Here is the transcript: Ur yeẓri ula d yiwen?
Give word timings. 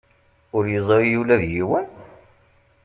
Ur 0.55 0.63
yeẓri 0.73 1.13
ula 1.21 1.35
d 1.41 1.43
yiwen? 1.53 1.87